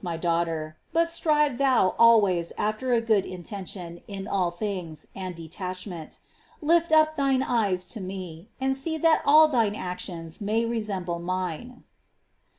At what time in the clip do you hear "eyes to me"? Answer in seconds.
7.43-8.49